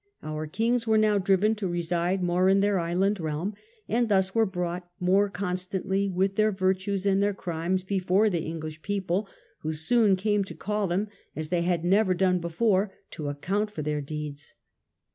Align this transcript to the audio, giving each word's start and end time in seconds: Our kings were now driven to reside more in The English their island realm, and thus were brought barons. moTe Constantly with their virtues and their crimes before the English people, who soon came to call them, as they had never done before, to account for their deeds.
Our 0.23 0.47
kings 0.47 0.87
were 0.87 0.97
now 0.97 1.19
driven 1.19 1.53
to 1.53 1.67
reside 1.67 2.23
more 2.23 2.49
in 2.49 2.59
The 2.59 2.65
English 2.65 2.65
their 2.65 2.79
island 2.79 3.19
realm, 3.19 3.53
and 3.87 4.09
thus 4.09 4.33
were 4.33 4.47
brought 4.47 4.89
barons. 4.99 5.29
moTe 5.29 5.33
Constantly 5.33 6.09
with 6.09 6.37
their 6.37 6.51
virtues 6.51 7.05
and 7.05 7.21
their 7.21 7.35
crimes 7.35 7.83
before 7.83 8.27
the 8.27 8.41
English 8.41 8.81
people, 8.81 9.29
who 9.59 9.71
soon 9.73 10.15
came 10.15 10.43
to 10.45 10.55
call 10.55 10.87
them, 10.87 11.07
as 11.35 11.49
they 11.49 11.61
had 11.61 11.85
never 11.85 12.15
done 12.15 12.39
before, 12.39 12.91
to 13.11 13.29
account 13.29 13.69
for 13.69 13.83
their 13.83 14.01
deeds. 14.01 14.55